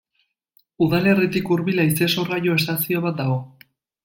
Udalerritik 0.85 1.51
hurbil 1.57 1.83
haize-sorgailu 1.83 2.57
estazio 2.63 3.05
bat 3.07 3.21
dago. 3.23 3.41